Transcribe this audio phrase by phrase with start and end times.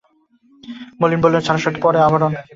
[0.99, 2.31] মলিন বসন ছাড়ো সখী, পরো আভরণ।